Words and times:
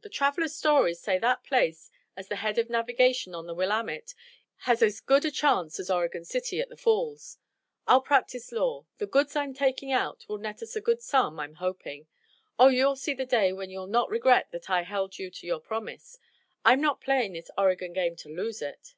"The 0.00 0.08
travelers' 0.08 0.54
stories 0.56 0.98
say 1.00 1.18
that 1.18 1.44
place, 1.44 1.90
at 2.16 2.30
the 2.30 2.36
head 2.36 2.56
of 2.56 2.70
navigation 2.70 3.34
on 3.34 3.46
the 3.46 3.52
Willamette, 3.52 4.14
has 4.60 4.80
as 4.80 5.00
good 5.02 5.26
a 5.26 5.30
chance 5.30 5.78
as 5.78 5.90
Oregon 5.90 6.24
City, 6.24 6.60
at 6.60 6.70
the 6.70 6.78
Falls. 6.78 7.36
I'll 7.86 8.00
practice 8.00 8.52
law. 8.52 8.86
The 8.96 9.06
goods 9.06 9.36
I 9.36 9.44
am 9.44 9.52
taking 9.52 9.92
out 9.92 10.24
will 10.30 10.38
net 10.38 10.62
us 10.62 10.74
a 10.76 10.80
good 10.80 11.02
sum, 11.02 11.38
I'm 11.38 11.56
hoping. 11.56 12.06
Oh, 12.58 12.68
you'll 12.68 12.96
see 12.96 13.12
the 13.12 13.26
day 13.26 13.52
when 13.52 13.68
you'll 13.68 13.86
not 13.86 14.08
regret 14.08 14.50
that 14.52 14.70
I 14.70 14.84
held 14.84 15.18
you 15.18 15.30
to 15.30 15.46
your 15.46 15.60
promise! 15.60 16.18
I'm 16.64 16.80
not 16.80 17.02
playing 17.02 17.34
this 17.34 17.50
Oregon 17.58 17.92
game 17.92 18.16
to 18.16 18.30
lose 18.30 18.62
it." 18.62 18.94